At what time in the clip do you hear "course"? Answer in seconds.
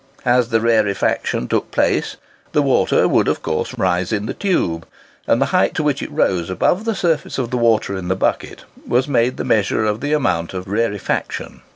3.43-3.77